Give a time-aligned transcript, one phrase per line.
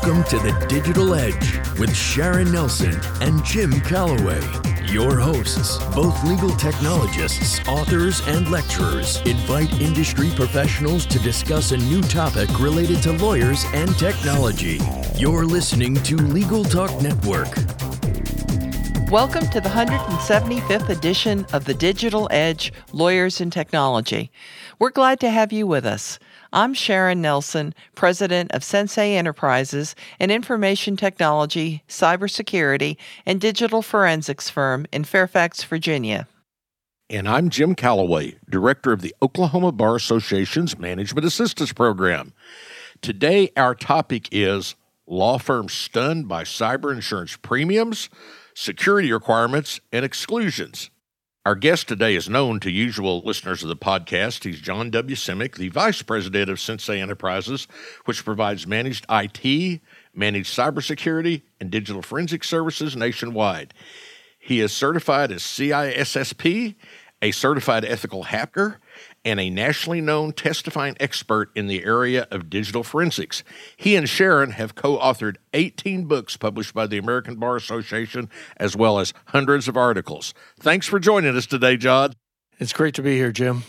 [0.00, 4.40] Welcome to the Digital Edge with Sharon Nelson and Jim Calloway.
[4.86, 12.00] Your hosts, both legal technologists, authors, and lecturers, invite industry professionals to discuss a new
[12.00, 14.78] topic related to lawyers and technology.
[15.16, 17.52] You're listening to Legal Talk Network.
[19.10, 24.30] Welcome to the 175th edition of the Digital Edge Lawyers and Technology.
[24.78, 26.20] We're glad to have you with us.
[26.52, 34.86] I'm Sharon Nelson, president of Sensei Enterprises, an information technology, cybersecurity, and digital forensics firm
[34.90, 36.26] in Fairfax, Virginia.
[37.10, 42.32] And I'm Jim Calloway, director of the Oklahoma Bar Association's Management Assistance Program.
[43.02, 44.74] Today, our topic is
[45.06, 48.08] law firms stunned by cyber insurance premiums,
[48.54, 50.88] security requirements, and exclusions.
[51.48, 54.44] Our guest today is known to usual listeners of the podcast.
[54.44, 55.16] He's John W.
[55.16, 57.66] Simek, the Vice President of Sensei Enterprises,
[58.04, 59.80] which provides managed IT,
[60.14, 63.72] managed cybersecurity, and digital forensic services nationwide.
[64.38, 66.74] He is certified as CISSP,
[67.22, 68.78] a certified ethical hacker,
[69.28, 73.44] and a nationally known testifying expert in the area of digital forensics.
[73.76, 78.74] He and Sharon have co authored 18 books published by the American Bar Association, as
[78.74, 80.32] well as hundreds of articles.
[80.58, 82.14] Thanks for joining us today, John.
[82.58, 83.64] It's great to be here, Jim.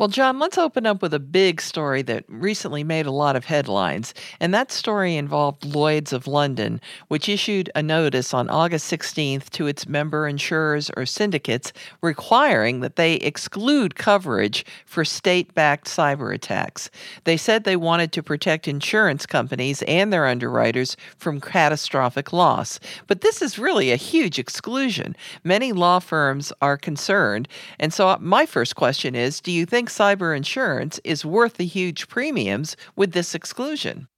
[0.00, 3.44] Well, John, let's open up with a big story that recently made a lot of
[3.44, 4.14] headlines.
[4.40, 9.66] And that story involved Lloyds of London, which issued a notice on August 16th to
[9.66, 16.88] its member insurers or syndicates requiring that they exclude coverage for state backed cyber attacks.
[17.24, 22.80] They said they wanted to protect insurance companies and their underwriters from catastrophic loss.
[23.06, 25.14] But this is really a huge exclusion.
[25.44, 27.48] Many law firms are concerned.
[27.78, 31.66] And so, uh, my first question is do you think cyber insurance is worth the
[31.66, 34.08] huge premiums with this exclusion?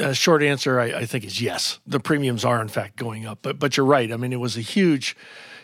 [0.00, 1.80] Uh, short answer, I, I, think, is yes.
[1.86, 4.12] The premiums are in fact going up, but but you're right.
[4.12, 5.16] I mean, it was a huge,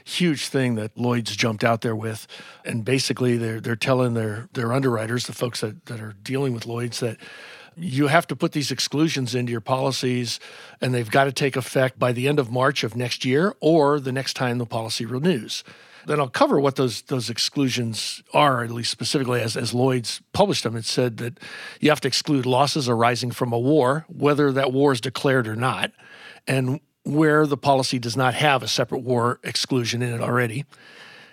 [0.05, 2.27] huge thing that Lloyd's jumped out there with,
[2.65, 6.67] and basically they're they're telling their their underwriters, the folks that that are dealing with
[6.67, 7.19] Lloyd's, that
[7.77, 10.41] you have to put these exclusions into your policies
[10.81, 14.01] and they've got to take effect by the end of March of next year or
[14.01, 15.63] the next time the policy renews.
[16.07, 20.63] Then I'll cover what those those exclusions are, at least specifically as, as Lloyd's published
[20.63, 20.77] them.
[20.77, 21.41] It said that
[21.81, 25.57] you have to exclude losses arising from a war, whether that war is declared or
[25.57, 25.91] not,
[26.47, 30.65] and where the policy does not have a separate war exclusion in it already.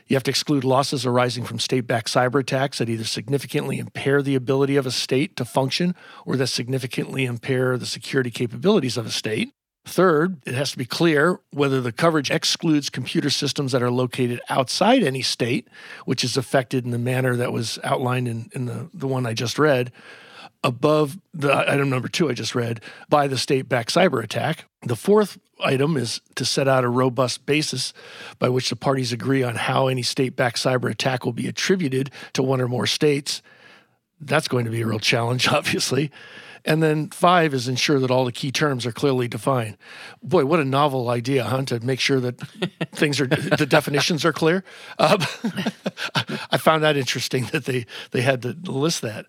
[0.07, 4.21] You have to exclude losses arising from state backed cyber attacks that either significantly impair
[4.21, 9.05] the ability of a state to function or that significantly impair the security capabilities of
[9.05, 9.53] a state.
[9.85, 14.39] Third, it has to be clear whether the coverage excludes computer systems that are located
[14.49, 15.67] outside any state,
[16.05, 19.33] which is affected in the manner that was outlined in, in the, the one I
[19.33, 19.91] just read,
[20.63, 24.65] above the item number two I just read, by the state backed cyber attack.
[24.83, 27.93] The fourth item is to set out a robust basis
[28.39, 32.11] by which the parties agree on how any state backed cyber attack will be attributed
[32.33, 33.41] to one or more states.
[34.19, 36.11] That's going to be a real challenge, obviously.
[36.65, 39.77] And then five is ensure that all the key terms are clearly defined.
[40.21, 41.63] Boy, what a novel idea, huh?
[41.63, 42.39] To make sure that
[42.93, 44.63] things are the definitions are clear.
[44.97, 45.19] Um,
[46.51, 49.25] I found that interesting that they they had to list that.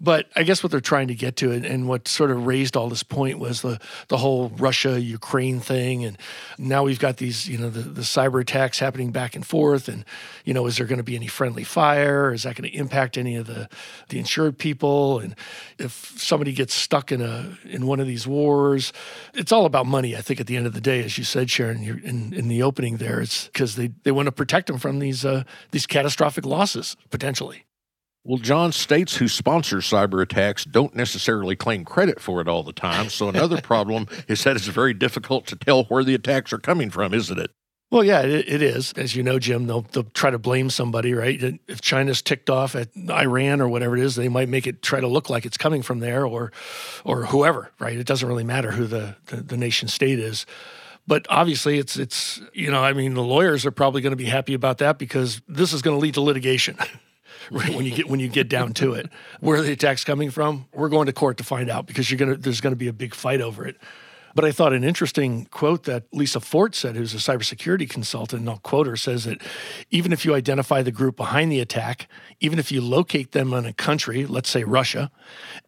[0.00, 2.76] But I guess what they're trying to get to and, and what sort of raised
[2.76, 6.18] all this point was the the whole Russia Ukraine thing, and
[6.58, 10.04] now we've got these you know the, the cyber attacks happening back and forth, and
[10.44, 12.32] you know is there going to be any friendly fire?
[12.32, 13.68] Is that going to impact any of the
[14.08, 15.18] the insured people?
[15.20, 15.34] And
[15.78, 18.92] if somebody gets stuck in a in one of these wars,
[19.34, 20.16] it's all about money.
[20.16, 22.62] I think at the end of the day, as you said, Sharon, in in the
[22.62, 26.44] opening there, it's because they they want to protect them from these uh, these catastrophic
[26.44, 27.64] losses potentially.
[28.26, 32.72] Well, John, states who sponsor cyber attacks don't necessarily claim credit for it all the
[32.72, 33.10] time.
[33.10, 36.88] So, another problem is that it's very difficult to tell where the attacks are coming
[36.88, 37.50] from, isn't it?
[37.90, 38.94] Well, yeah, it, it is.
[38.96, 41.60] As you know, Jim, they'll, they'll try to blame somebody, right?
[41.68, 45.00] If China's ticked off at Iran or whatever it is, they might make it try
[45.00, 46.50] to look like it's coming from there or,
[47.04, 47.96] or whoever, right?
[47.98, 50.46] It doesn't really matter who the, the, the nation state is
[51.06, 54.24] but obviously it's it's you know i mean the lawyers are probably going to be
[54.24, 56.78] happy about that because this is going to lead to litigation
[57.50, 59.10] when you get when you get down to it.
[59.40, 62.36] Where the attack's coming from, we're going to court to find out because you're gonna
[62.36, 63.76] there's going to be a big fight over it.
[64.34, 68.50] But I thought an interesting quote that Lisa Forte said, who's a cybersecurity consultant, and
[68.50, 69.40] I'll quote her, says that
[69.92, 72.08] even if you identify the group behind the attack,
[72.40, 75.12] even if you locate them in a country, let's say Russia,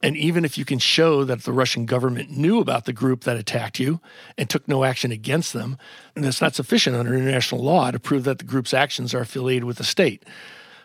[0.03, 3.37] and even if you can show that the Russian government knew about the group that
[3.37, 4.01] attacked you
[4.37, 5.79] and took no action against them,
[6.17, 9.65] and that's not sufficient under international law to prove that the group's actions are affiliated
[9.65, 10.25] with the state.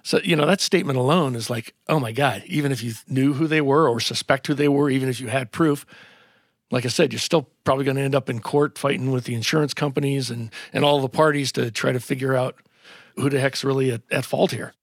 [0.03, 3.33] So, you know, that statement alone is like, oh my God, even if you knew
[3.33, 5.86] who they were or suspect who they were, even if you had proof,
[6.71, 9.36] like I said, you're still probably going to end up in court fighting with the
[9.36, 12.56] insurance companies and, and all the parties to try to figure out
[13.18, 14.74] who the heck's really at, at fault here.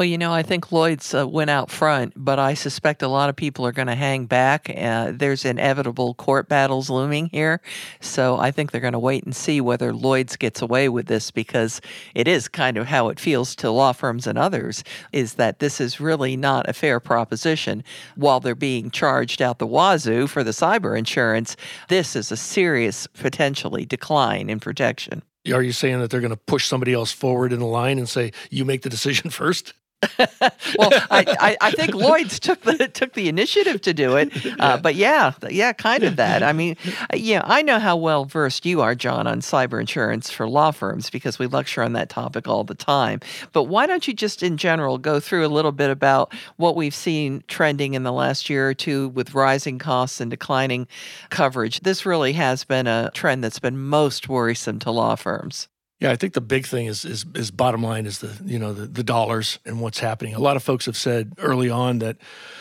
[0.00, 3.28] Well, you know, I think Lloyd's uh, went out front, but I suspect a lot
[3.28, 4.72] of people are going to hang back.
[4.74, 7.60] Uh, there's inevitable court battles looming here.
[8.00, 11.30] So I think they're going to wait and see whether Lloyd's gets away with this
[11.30, 11.82] because
[12.14, 15.82] it is kind of how it feels to law firms and others is that this
[15.82, 17.84] is really not a fair proposition.
[18.16, 21.58] While they're being charged out the wazoo for the cyber insurance,
[21.88, 25.20] this is a serious, potentially, decline in protection.
[25.52, 28.08] Are you saying that they're going to push somebody else forward in the line and
[28.08, 29.74] say, you make the decision first?
[30.18, 34.78] well, I, I, I, think Lloyd's took the took the initiative to do it, uh,
[34.78, 36.42] but yeah, yeah, kind of that.
[36.42, 36.76] I mean,
[37.14, 41.10] yeah, I know how well versed you are, John, on cyber insurance for law firms
[41.10, 43.20] because we lecture on that topic all the time.
[43.52, 46.94] But why don't you just, in general, go through a little bit about what we've
[46.94, 50.88] seen trending in the last year or two with rising costs and declining
[51.28, 51.80] coverage?
[51.80, 55.68] This really has been a trend that's been most worrisome to law firms.
[56.00, 58.72] Yeah, I think the big thing is is, is bottom line is the you know
[58.72, 60.34] the, the dollars and what's happening.
[60.34, 62.16] A lot of folks have said early on that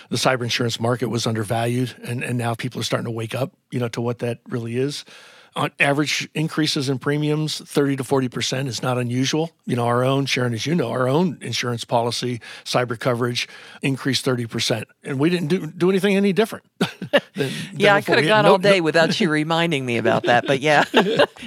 [0.09, 3.53] the cyber insurance market was undervalued, and and now people are starting to wake up,
[3.71, 5.05] you know, to what that really is
[5.55, 10.25] on average increases in premiums 30 to 40% is not unusual you know our own
[10.25, 13.47] sharon as you know our own insurance policy cyber coverage
[13.81, 16.65] increased 30% and we didn't do, do anything any different
[17.35, 18.83] than, yeah i could have gone no, all day no.
[18.83, 20.83] without you reminding me about that but yeah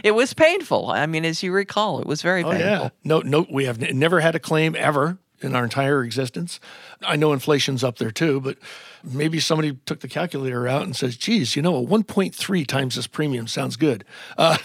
[0.05, 2.89] it was painful i mean as you recall it was very painful oh, yeah.
[3.05, 6.61] no no we have never had a claim ever in our entire existence.
[7.03, 8.59] I know inflation's up there too, but
[9.05, 13.07] maybe somebody took the calculator out and says, geez, you know, a 1.3 times this
[13.07, 14.05] premium sounds good.
[14.39, 14.57] Uh,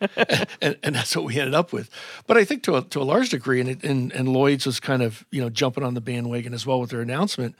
[0.60, 1.90] and, and, that's what we ended up with.
[2.26, 5.02] But I think to a, to a large degree, and, and, and Lloyd's was kind
[5.02, 7.54] of, you know, jumping on the bandwagon as well with their announcement,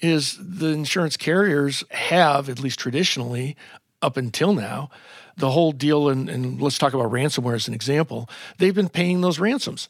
[0.00, 3.56] is the insurance carriers have, at least traditionally,
[4.02, 4.90] up until now,
[5.36, 8.28] the whole deal, and, and let's talk about ransomware as an example,
[8.58, 9.88] they've been paying those ransoms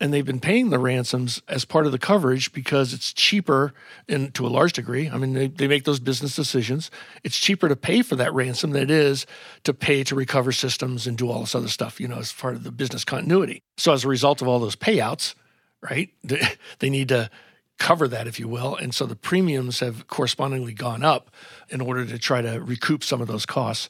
[0.00, 3.74] and they've been paying the ransoms as part of the coverage because it's cheaper
[4.08, 5.08] and to a large degree.
[5.08, 6.90] I mean they, they make those business decisions.
[7.22, 9.26] It's cheaper to pay for that ransom than it is
[9.64, 12.54] to pay to recover systems and do all this other stuff you know as part
[12.54, 13.62] of the business continuity.
[13.76, 15.34] So as a result of all those payouts
[15.82, 16.42] right they,
[16.78, 17.30] they need to
[17.78, 18.76] cover that if you will.
[18.76, 21.30] And so the premiums have correspondingly gone up
[21.68, 23.88] in order to try to recoup some of those costs.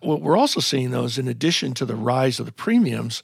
[0.00, 3.22] What we're also seeing though is in addition to the rise of the premiums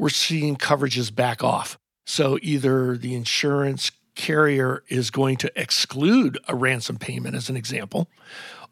[0.00, 1.78] we're seeing coverages back off.
[2.06, 8.08] So either the insurance carrier is going to exclude a ransom payment, as an example,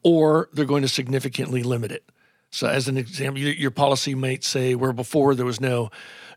[0.02, 2.04] or they're going to significantly limit it.
[2.50, 5.90] So, as an example, your policy might say where before there was no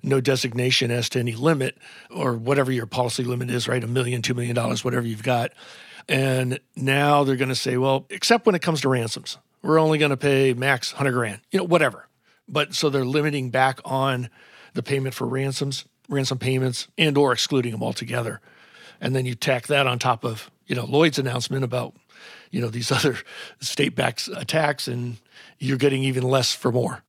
[0.04, 1.78] no designation as to any limit
[2.10, 3.82] or whatever your policy limit is, right?
[3.82, 5.54] A million, two million dollars, whatever you've got.
[6.10, 10.00] And now they're going to say, well, except when it comes to ransoms, we're only
[10.00, 12.08] going to pay max 100 grand, you know, whatever.
[12.50, 14.30] But so they're limiting back on
[14.74, 18.42] the payment for ransoms, ransom payments, and or excluding them altogether.
[19.00, 21.96] And then you tack that on top of, you know, Lloyd's announcement about,
[22.52, 23.18] you know, these other
[23.60, 25.18] state-backed attacks, and
[25.60, 27.04] you're getting even less for more.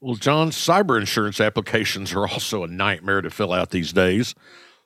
[0.00, 4.34] Well, John, cyber insurance applications are also a nightmare to fill out these days.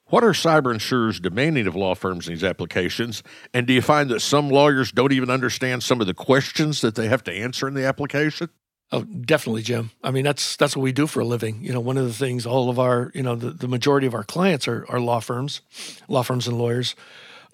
[0.06, 3.22] What are cyber insurers demanding of law firms in these applications?
[3.54, 6.94] And do you find that some lawyers don't even understand some of the questions that
[6.94, 8.50] they have to answer in the application?
[8.92, 9.90] Oh, definitely, Jim.
[10.04, 11.64] I mean, that's that's what we do for a living.
[11.64, 14.14] You know, one of the things all of our, you know, the, the majority of
[14.14, 15.62] our clients are, are law firms,
[16.08, 16.94] law firms and lawyers.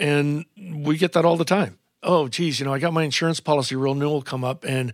[0.01, 1.79] And we get that all the time.
[2.03, 4.93] Oh, geez, you know, I got my insurance policy renewal come up and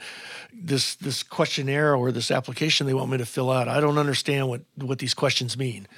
[0.53, 3.67] this this questionnaire or this application they want me to fill out.
[3.67, 5.89] I don't understand what, what these questions mean.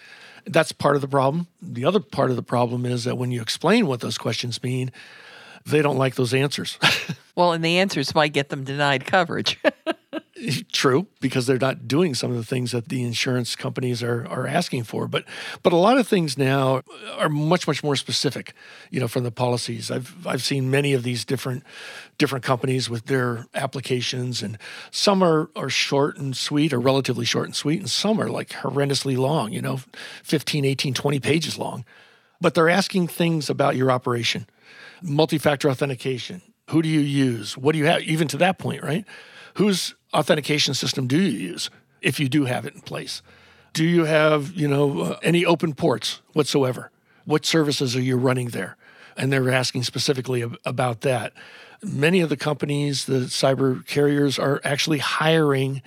[0.47, 1.49] That's part of the problem.
[1.61, 4.93] The other part of the problem is that when you explain what those questions mean,
[5.65, 6.79] they don't like those answers.
[7.35, 9.59] well, and the answers might get them denied coverage.
[10.73, 14.47] True, because they're not doing some of the things that the insurance companies are are
[14.47, 15.09] asking for.
[15.09, 15.25] But
[15.63, 16.83] but a lot of things now
[17.17, 18.53] are much much more specific,
[18.91, 19.91] you know, from the policies.
[19.91, 21.63] I've I've seen many of these different
[22.19, 24.59] different companies with their applications, and
[24.91, 28.51] some are are short and sweet, or relatively short and sweet, and some are like
[28.51, 29.81] horrendously long, you know,
[30.23, 31.85] 15, 18, 20 pages long.
[32.41, 34.47] But they're asking things about your operation,
[35.03, 36.43] multi-factor authentication.
[36.71, 37.57] Who do you use?
[37.57, 38.03] What do you have?
[38.03, 39.07] Even to that point, right?
[39.55, 41.71] Whose authentication system do you use
[42.01, 43.23] if you do have it in place?
[43.73, 46.91] Do you have, you know, uh, any open ports whatsoever?
[47.25, 48.77] What services are you running there?
[49.17, 51.33] And they're asking specifically ab- about that.
[51.83, 55.83] Many of the companies, the cyber carriers, are actually hiring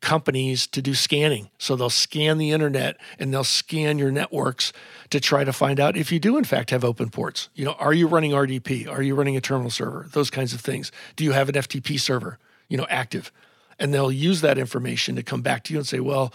[0.00, 1.50] companies to do scanning.
[1.58, 4.72] So they'll scan the internet and they'll scan your networks
[5.10, 7.48] to try to find out if you do in fact have open ports.
[7.54, 8.88] You know, are you running RDP?
[8.88, 10.06] Are you running a terminal server?
[10.12, 10.92] Those kinds of things.
[11.16, 12.38] Do you have an FTP server?
[12.68, 13.32] you know, active.
[13.78, 16.32] And they'll use that information to come back to you and say, well,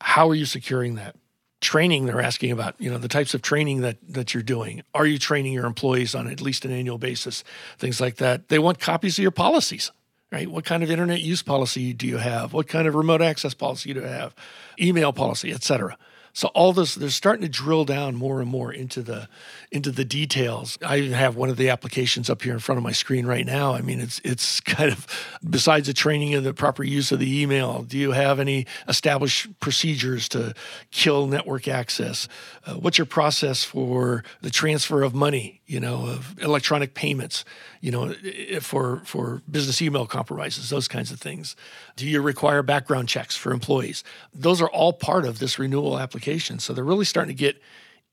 [0.00, 1.16] how are you securing that?
[1.60, 4.82] Training they're asking about, you know, the types of training that that you're doing.
[4.94, 7.44] Are you training your employees on at least an annual basis?
[7.78, 8.48] Things like that.
[8.48, 9.92] They want copies of your policies
[10.32, 10.50] right?
[10.50, 12.54] What kind of internet use policy do you have?
[12.54, 14.34] What kind of remote access policy do you have?
[14.80, 15.96] Email policy, et cetera.
[16.34, 19.28] So all this, they're starting to drill down more and more into the
[19.70, 20.78] into the details.
[20.82, 23.74] I have one of the applications up here in front of my screen right now.
[23.74, 25.06] I mean, it's it's kind of
[25.48, 27.82] besides the training of the proper use of the email.
[27.82, 30.54] Do you have any established procedures to
[30.90, 32.28] kill network access?
[32.64, 35.61] Uh, what's your process for the transfer of money?
[35.72, 37.44] You know, of electronic payments.
[37.80, 38.14] You know,
[38.60, 41.56] for for business email compromises, those kinds of things.
[41.96, 44.04] Do you require background checks for employees?
[44.34, 46.58] Those are all part of this renewal application.
[46.58, 47.60] So they're really starting to get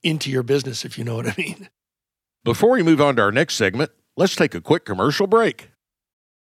[0.02, 1.68] into your business, if you know what I mean.
[2.44, 5.69] Before we move on to our next segment, let's take a quick commercial break.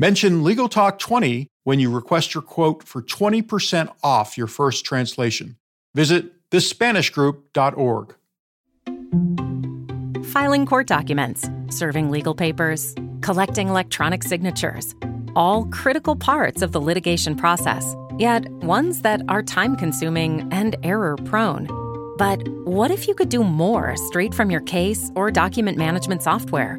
[0.00, 5.56] Mention Legal Talk 20 when you request your quote for 20% off your first translation.
[5.92, 8.14] Visit thespanishgroup.org.
[10.26, 14.94] Filing court documents, serving legal papers, collecting electronic signatures,
[15.34, 21.16] all critical parts of the litigation process, yet ones that are time consuming and error
[21.24, 21.66] prone.
[22.18, 26.78] But what if you could do more straight from your case or document management software?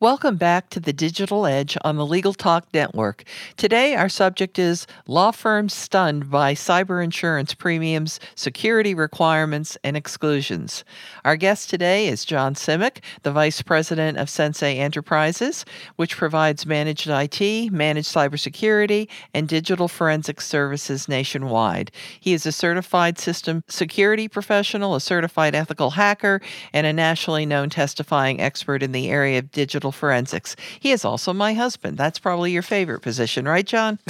[0.00, 3.24] Welcome back to the Digital Edge on the Legal Talk Network.
[3.56, 10.84] Today, our subject is law firms stunned by cyber insurance premiums, security requirements, and exclusions.
[11.24, 15.64] Our guest today is John Simek, the Vice President of Sensei Enterprises,
[15.96, 21.90] which provides managed IT, managed cybersecurity, and digital forensic services nationwide.
[22.20, 26.40] He is a certified system security professional, a certified ethical hacker,
[26.72, 29.50] and a nationally known testifying expert in the area of
[29.88, 30.56] digital forensics.
[30.80, 31.96] He is also my husband.
[31.96, 33.98] That's probably your favorite position, right, John?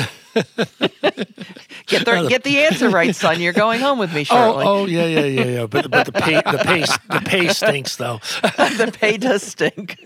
[1.86, 3.40] get the get the answer right, son.
[3.40, 4.64] You're going home with me oh, shortly.
[4.64, 5.66] Oh, oh yeah, yeah, yeah, yeah.
[5.66, 8.20] But but the pay the pay the pay stinks though.
[8.42, 9.98] the pay does stink.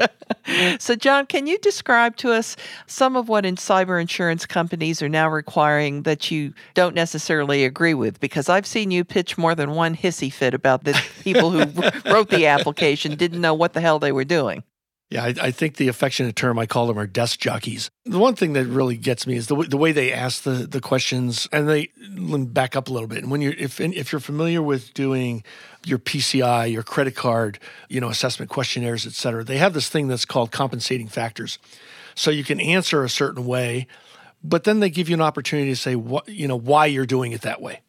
[0.78, 5.08] so, John, can you describe to us some of what in cyber insurance companies are
[5.08, 8.20] now requiring that you don't necessarily agree with?
[8.20, 11.64] Because I've seen you pitch more than one hissy fit about the people who
[12.10, 14.62] wrote the application didn't know what the hell they were doing.
[15.12, 17.90] Yeah, I, I, think the affectionate term I call them are desk jockeys.
[18.06, 20.80] The one thing that really gets me is the, the way they ask the, the
[20.80, 21.90] questions, and they
[22.46, 23.18] back up a little bit.
[23.18, 25.44] And when you're if if you're familiar with doing
[25.84, 27.58] your PCI, your credit card,
[27.90, 31.58] you know, assessment questionnaires, et cetera, they have this thing that's called compensating factors.
[32.14, 33.88] So you can answer a certain way,
[34.42, 37.32] but then they give you an opportunity to say what you know why you're doing
[37.32, 37.80] it that way.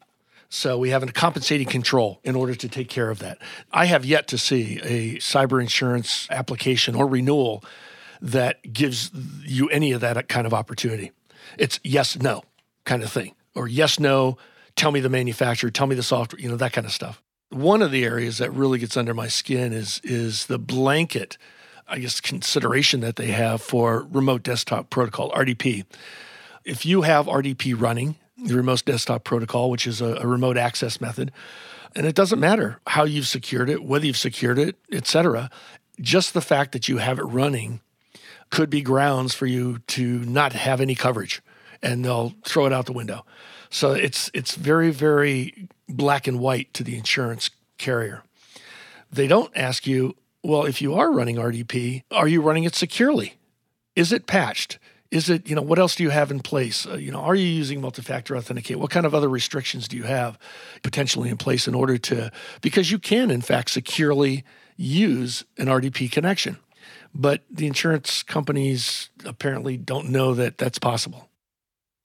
[0.53, 3.39] So we have a compensating control in order to take care of that.
[3.71, 7.63] I have yet to see a cyber insurance application or renewal
[8.21, 9.09] that gives
[9.43, 11.11] you any of that kind of opportunity.
[11.57, 12.43] It's yes, no
[12.85, 14.37] kind of thing, or yes, no,
[14.75, 17.19] tell me the manufacturer, tell me the software, you know, that kind of stuff.
[17.49, 21.35] One of the areas that really gets under my skin is is the blanket,
[21.87, 25.85] I guess, consideration that they have for remote desktop protocol, RDP.
[26.63, 30.99] If you have RDP running the remote desktop protocol, which is a, a remote access
[30.99, 31.31] method.
[31.95, 35.49] And it doesn't matter how you've secured it, whether you've secured it, etc.
[36.01, 37.81] Just the fact that you have it running
[38.49, 41.41] could be grounds for you to not have any coverage
[41.81, 43.25] and they'll throw it out the window.
[43.69, 48.23] So it's it's very very black and white to the insurance carrier.
[49.11, 53.35] They don't ask you, well, if you are running RDP, are you running it securely?
[53.95, 54.79] Is it patched?
[55.13, 56.85] Is it you know what else do you have in place?
[56.85, 60.03] Uh, you know are you using multi-factor authenticate what kind of other restrictions do you
[60.03, 60.37] have
[60.81, 64.43] potentially in place in order to because you can in fact securely
[64.75, 66.57] use an rdp connection
[67.13, 71.29] but the insurance companies apparently don't know that that's possible.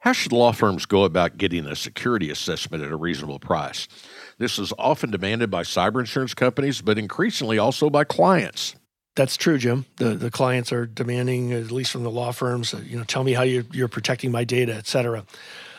[0.01, 3.89] How should law firms go about getting a security assessment at a reasonable price?
[4.39, 8.77] This is often demanded by cyber insurance companies, but increasingly also by clients.
[9.19, 9.85] That's true, Jim.
[9.97, 13.25] The the clients are demanding, at least from the law firms, uh, you know, tell
[13.25, 15.25] me how you're, you're protecting my data, et cetera.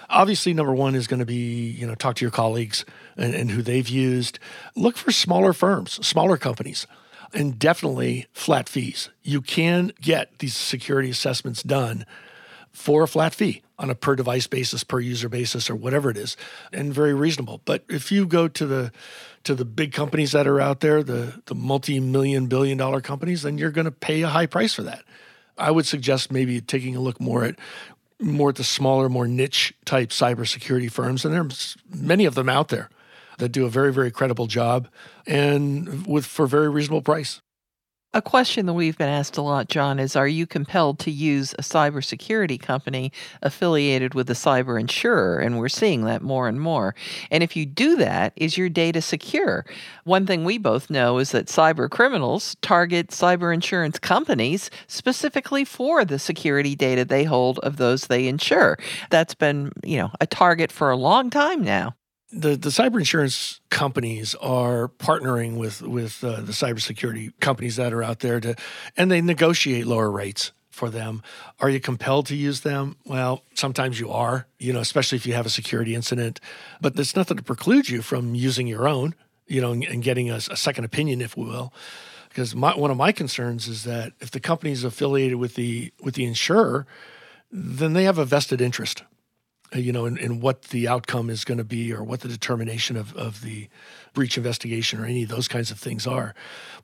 [0.10, 2.84] Obviously, number one is going to be, you know, talk to your colleagues
[3.15, 4.39] and, and who they've used.
[4.75, 6.86] Look for smaller firms, smaller companies,
[7.34, 9.10] and definitely flat fees.
[9.24, 12.05] You can get these security assessments done
[12.79, 16.15] for a flat fee on a per device basis, per user basis, or whatever it
[16.15, 16.38] is,
[16.71, 17.59] and very reasonable.
[17.65, 18.91] But if you go to the
[19.43, 23.57] to the big companies that are out there, the the multi-million billion dollar companies, then
[23.57, 25.03] you're going to pay a high price for that.
[25.57, 27.59] I would suggest maybe taking a look more at
[28.17, 32.69] more at the smaller, more niche type cybersecurity firms, and there's many of them out
[32.69, 32.89] there
[33.39, 34.88] that do a very, very credible job
[35.27, 37.41] and with for very reasonable price.
[38.11, 41.53] A question that we've been asked a lot, John, is Are you compelled to use
[41.53, 43.11] a cybersecurity company
[43.43, 45.37] affiliated with a cyber insurer?
[45.37, 46.95] And we're seeing that more and more.
[47.29, 49.63] And if you do that, is your data secure?
[50.05, 56.03] One thing we both know is that cyber criminals target cyber insurance companies specifically for
[56.03, 58.79] the security data they hold of those they insure.
[59.11, 61.93] That's been, you know, a target for a long time now
[62.31, 68.03] the the cyber insurance companies are partnering with with uh, the cybersecurity companies that are
[68.03, 68.55] out there to,
[68.95, 71.21] and they negotiate lower rates for them.
[71.59, 72.95] Are you compelled to use them?
[73.05, 76.39] Well, sometimes you are, you know, especially if you have a security incident.
[76.79, 79.13] But there's nothing to preclude you from using your own,
[79.48, 81.74] you know, and, and getting a, a, second opinion, if we will.
[82.29, 85.91] Because my, one of my concerns is that if the company is affiliated with the
[86.01, 86.86] with the insurer,
[87.51, 89.03] then they have a vested interest
[89.73, 92.27] Uh, you know, in, in, what the outcome is going to be or what the
[92.27, 93.67] determination of, of the
[94.13, 96.33] breach investigation or any of those kinds of things are.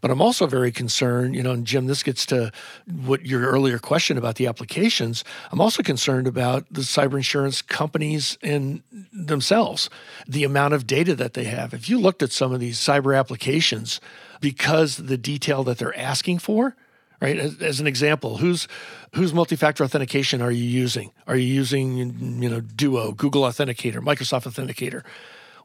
[0.02, 2.52] But I'm also very concerned, you know, and Jim, this gets to
[2.86, 5.24] what your earlier question about the applications.
[5.52, 9.90] I'm also concerned about the cyber insurance companies and themselves,
[10.28, 11.74] the amount of data that they have.
[11.74, 14.00] If you looked at some of these cyber applications,
[14.42, 16.76] because the detail that they're asking for,
[17.22, 17.38] right?
[17.38, 18.68] As, as, an example, whose
[19.14, 21.12] whose multi-factor authentication are you using?
[21.28, 21.98] Are you using
[22.42, 25.04] you know Duo, Google Authenticator, Microsoft Authenticator?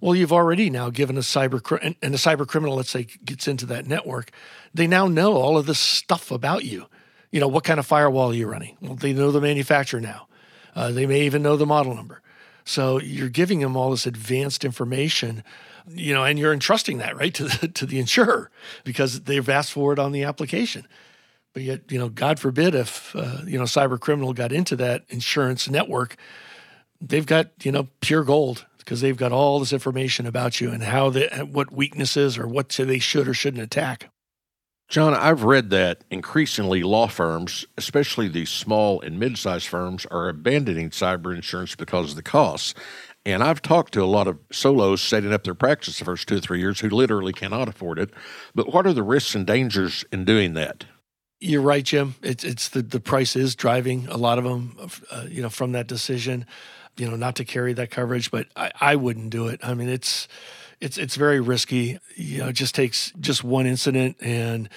[0.01, 3.67] Well, you've already now given a cyber and, a cyber criminal, let's say, gets into
[3.67, 4.31] that network.
[4.73, 6.87] They now know all of this stuff about you.
[7.31, 8.77] You know what kind of firewall are you running?
[8.81, 10.27] Well, they know the manufacturer now.
[10.75, 12.23] Uh, they may even know the model number.
[12.65, 15.43] So you're giving them all this advanced information
[15.95, 18.51] you know, and you're entrusting that right to the, to the insurer
[18.85, 20.87] because they've asked for it on the application.
[21.53, 25.05] But yet, you know, God forbid if uh, you know cyber criminal got into that
[25.09, 26.17] insurance network,
[27.01, 30.83] they've got you know pure gold because they've got all this information about you and
[30.83, 34.11] how the what weaknesses or what they should or shouldn't attack.
[34.89, 40.91] John, I've read that increasingly law firms, especially these small and mid-sized firms, are abandoning
[40.91, 42.75] cyber insurance because of the costs.
[43.25, 46.39] And I've talked to a lot of solos setting up their practice the first two
[46.39, 48.11] or three years who literally cannot afford it.
[48.53, 50.87] But what are the risks and dangers in doing that?
[51.41, 52.17] You're right, Jim.
[52.23, 54.77] It's it's the the price is driving a lot of them,
[55.11, 56.45] uh, you know, from that decision,
[56.99, 58.31] you know, not to carry that coverage.
[58.31, 59.59] But I, I wouldn't do it.
[59.63, 60.29] I mean, it's
[60.83, 61.99] it's it's very risky.
[62.15, 64.69] You know, it just takes just one incident and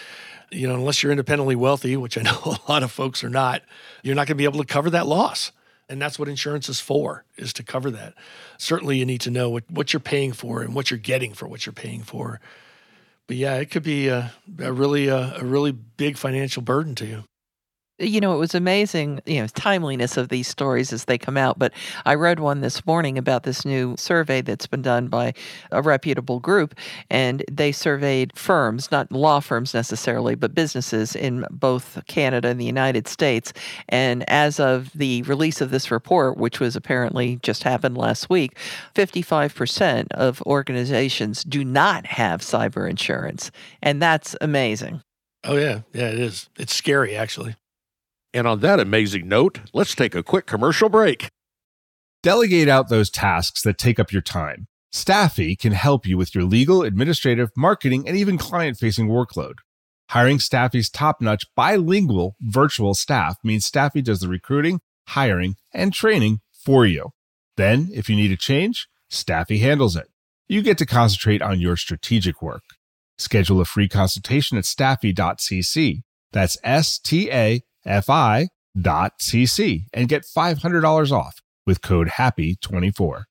[0.54, 3.64] you know, unless you're independently wealthy, which I know a lot of folks are not,
[4.04, 5.52] you're not going to be able to cover that loss.
[5.90, 8.14] And that's what insurance is for, is to cover that.
[8.58, 11.48] Certainly you need to know what, what you're paying for and what you're getting for
[11.48, 12.40] what you're paying for
[13.28, 17.06] but yeah, it could be a, a really a, a really big financial burden to
[17.06, 17.24] you
[18.00, 21.60] you know, it was amazing, you know, timeliness of these stories as they come out.
[21.60, 21.74] But
[22.06, 25.34] I read one this morning about this new survey that's been done by
[25.72, 26.76] a reputable group,
[27.10, 32.66] and they surveyed firms, not law firms necessarily, but businesses in both Canada and the
[32.66, 33.54] United States.
[33.90, 38.58] And as of the release of this report, which was apparently just happened last week,
[38.96, 43.52] 55% of organizations do not have cyber insurance.
[43.82, 45.02] And that's amazing.
[45.44, 45.82] Oh, yeah.
[45.94, 46.50] Yeah, it is.
[46.58, 47.56] It's scary, actually.
[48.34, 51.30] And on that amazing note, let's take a quick commercial break.
[52.24, 54.68] Delegate out those tasks that take up your time.
[54.92, 59.56] Staffy can help you with your legal, administrative, marketing, and even client facing workload.
[60.10, 66.40] Hiring Staffy's top notch bilingual virtual staff means Staffy does the recruiting, hiring, and training
[66.52, 67.10] for you.
[67.58, 70.08] Then, if you need a change, Staffy handles it.
[70.48, 72.64] You get to concentrate on your strategic work.
[73.18, 76.02] Schedule a free consultation at staffy.cc.
[76.32, 83.24] That's S T A fi.cc and get $500 off with code HAPPY24.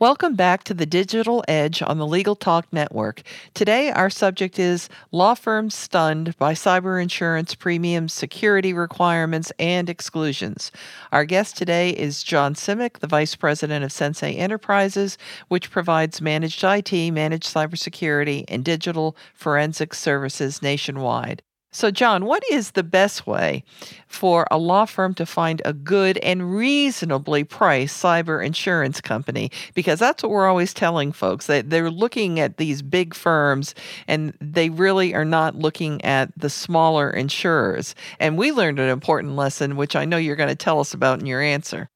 [0.00, 3.22] Welcome back to the Digital Edge on the Legal Talk Network.
[3.54, 10.72] Today, our subject is law firms stunned by cyber insurance premiums, security requirements, and exclusions.
[11.12, 16.64] Our guest today is John Simek, the Vice President of Sensei Enterprises, which provides managed
[16.64, 21.40] IT, managed cybersecurity, and digital forensic services nationwide.
[21.74, 23.64] So, John, what is the best way
[24.06, 29.50] for a law firm to find a good and reasonably priced cyber insurance company?
[29.74, 33.74] Because that's what we're always telling folks that they're looking at these big firms
[34.06, 37.96] and they really are not looking at the smaller insurers.
[38.20, 41.18] And we learned an important lesson, which I know you're going to tell us about
[41.18, 41.88] in your answer.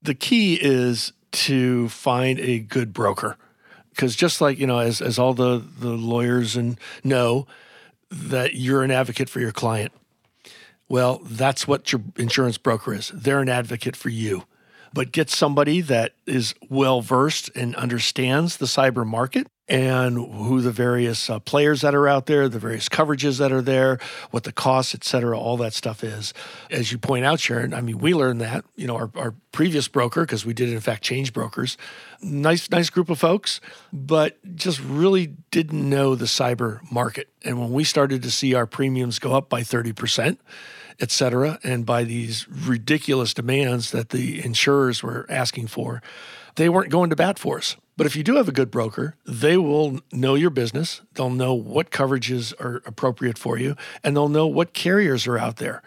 [0.00, 3.36] The key is to find a good broker.
[3.90, 7.46] Because just like, you know, as, as all the, the lawyers and know,
[8.10, 9.92] that you're an advocate for your client.
[10.88, 13.10] Well, that's what your insurance broker is.
[13.14, 14.44] They're an advocate for you.
[14.94, 20.70] But get somebody that is well versed and understands the cyber market and who the
[20.70, 23.98] various uh, players that are out there, the various coverages that are there,
[24.30, 26.32] what the costs, et cetera, all that stuff is.
[26.70, 29.86] As you point out, Sharon, I mean, we learned that, you know, our, our previous
[29.86, 31.76] broker, because we did in fact change brokers,
[32.22, 33.60] nice, nice group of folks,
[33.92, 37.28] but just really didn't know the cyber market.
[37.44, 40.38] And when we started to see our premiums go up by 30%,
[41.00, 46.02] et cetera, and by these ridiculous demands that the insurers were asking for,
[46.56, 47.76] they weren't going to bat for us.
[47.98, 51.00] But if you do have a good broker, they will know your business.
[51.14, 55.56] They'll know what coverages are appropriate for you, and they'll know what carriers are out
[55.56, 55.82] there.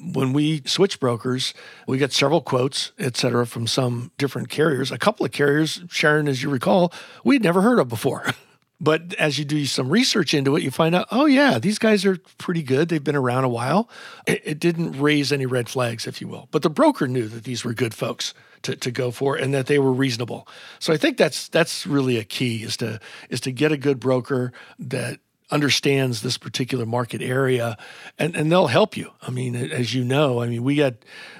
[0.00, 1.54] When we switch brokers,
[1.88, 4.92] we get several quotes, et cetera, from some different carriers.
[4.92, 6.92] A couple of carriers, Sharon, as you recall,
[7.24, 8.26] we'd never heard of before.
[8.78, 12.04] But as you do some research into it, you find out, oh, yeah, these guys
[12.04, 12.88] are pretty good.
[12.88, 13.88] They've been around a while.
[14.26, 16.48] It, it, didn't raise any red flags, if you will.
[16.50, 19.66] But the broker knew that these were good folks to, to go for and that
[19.66, 20.46] they were reasonable.
[20.78, 24.00] So I think that's that's really a key is to is to get a good
[24.00, 27.76] broker that understands this particular market area
[28.18, 29.12] and, and they'll help you.
[29.22, 30.94] I mean, as you know, I mean, we got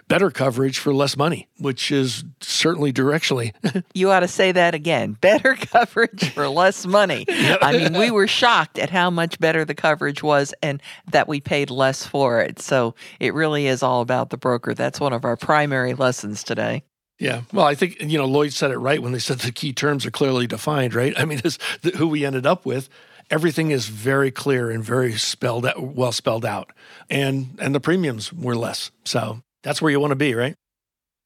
[0.06, 3.52] better coverage for less money, which is certainly directionally.
[3.94, 7.24] you ought to say that again better coverage for less money.
[7.28, 7.58] Yep.
[7.62, 11.40] I mean, we were shocked at how much better the coverage was and that we
[11.40, 12.60] paid less for it.
[12.60, 14.72] So it really is all about the broker.
[14.72, 16.84] That's one of our primary lessons today.
[17.18, 17.42] Yeah.
[17.52, 20.04] Well, I think, you know, Lloyd said it right when they said the key terms
[20.04, 21.18] are clearly defined, right?
[21.18, 22.88] I mean, it's the, who we ended up with.
[23.30, 26.72] Everything is very clear and very spelled out, well spelled out.
[27.10, 28.90] And and the premiums were less.
[29.04, 30.54] So that's where you want to be, right?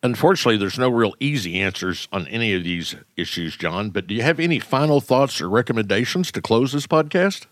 [0.02, 4.22] Unfortunately, there's no real easy answers on any of these issues, John, but do you
[4.22, 7.44] have any final thoughts or recommendations to close this podcast?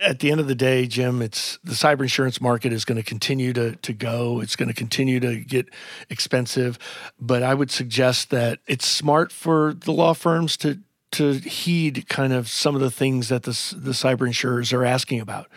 [0.00, 3.04] at the end of the day, Jim, it's the cyber insurance market is going to
[3.04, 4.40] continue to to go.
[4.40, 5.68] It's going to continue to get
[6.08, 6.78] expensive,
[7.20, 10.78] but I would suggest that it's smart for the law firms to
[11.12, 15.20] to heed kind of some of the things that the the cyber insurers are asking
[15.20, 15.48] about.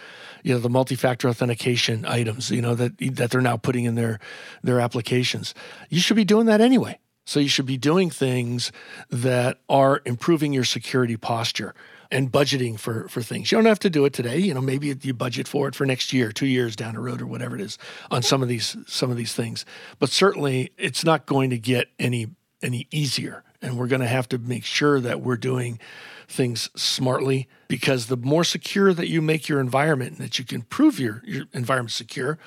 [0.43, 4.19] You know, the multi-factor authentication items, you know, that that they're now putting in their
[4.61, 5.53] their applications.
[5.89, 6.99] You should be doing that anyway.
[7.25, 8.71] So you should be doing things
[9.09, 11.73] that are improving your security posture
[12.11, 13.51] and budgeting for for things.
[13.51, 14.37] You don't have to do it today.
[14.37, 17.21] You know, maybe you budget for it for next year, two years down the road,
[17.21, 17.77] or whatever it is
[18.11, 19.65] on some of these some of these things.
[19.99, 22.27] But certainly, it's not going to get any
[22.61, 25.79] any easier, and we're going to have to make sure that we're doing
[26.27, 30.61] things smartly because the more secure that you make your environment and that you can
[30.61, 32.37] prove your your environment secure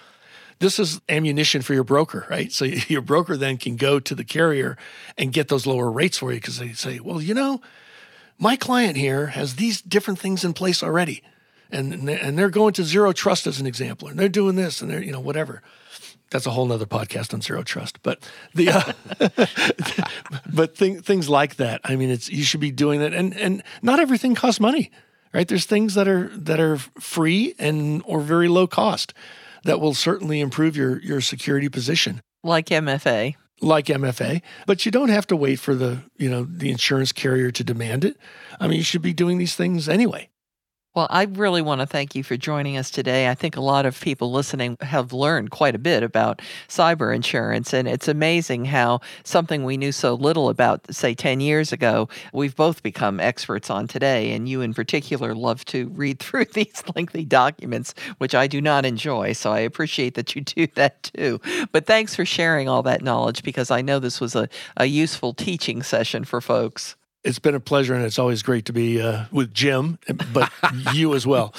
[0.58, 2.50] this is ammunition for your broker, right?
[2.52, 4.76] So your broker then can go to the carrier
[5.18, 7.60] and get those lower rates for you because they say, well, you know,
[8.38, 11.22] my client here has these different things in place already.
[11.70, 14.88] And, and they're going to zero trust as an example, and they're doing this, and
[14.88, 15.62] they're, you know, whatever.
[16.30, 20.06] That's a whole nother podcast on zero trust, but the, uh,
[20.52, 21.80] but thing, things like that.
[21.84, 23.14] I mean, it's, you should be doing that.
[23.14, 24.90] And, and not everything costs money,
[25.32, 25.46] right?
[25.46, 29.14] There's things that are, that are free and, or very low cost
[29.64, 32.20] that will certainly improve your, your security position.
[32.42, 36.70] Like MFA like MFA, but you don't have to wait for the, you know, the
[36.70, 38.16] insurance carrier to demand it.
[38.60, 40.28] I mean, you should be doing these things anyway.
[40.96, 43.28] Well, I really want to thank you for joining us today.
[43.28, 47.74] I think a lot of people listening have learned quite a bit about cyber insurance,
[47.74, 52.56] and it's amazing how something we knew so little about, say, 10 years ago, we've
[52.56, 54.32] both become experts on today.
[54.32, 58.86] And you, in particular, love to read through these lengthy documents, which I do not
[58.86, 59.34] enjoy.
[59.34, 61.42] So I appreciate that you do that too.
[61.72, 65.34] But thanks for sharing all that knowledge because I know this was a, a useful
[65.34, 66.96] teaching session for folks.
[67.26, 69.98] It's been a pleasure, and it's always great to be uh, with Jim,
[70.32, 70.50] but
[70.94, 71.52] you as well.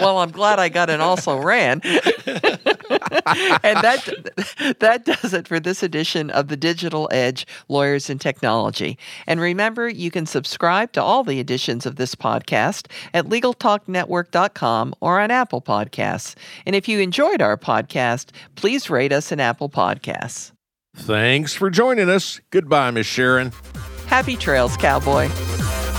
[0.00, 1.80] well, I'm glad I got an also ran.
[1.84, 8.96] and that that does it for this edition of the Digital Edge Lawyers and Technology.
[9.26, 15.20] And remember, you can subscribe to all the editions of this podcast at LegalTalkNetwork.com or
[15.20, 16.36] on Apple Podcasts.
[16.64, 20.52] And if you enjoyed our podcast, please rate us in Apple Podcasts.
[20.94, 22.40] Thanks for joining us.
[22.50, 23.52] Goodbye, Miss Sharon.
[24.12, 25.30] Happy trails, cowboy.